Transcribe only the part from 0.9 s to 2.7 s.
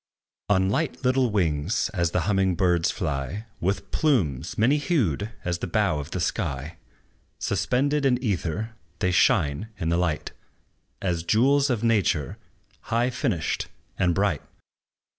little wings, as the humming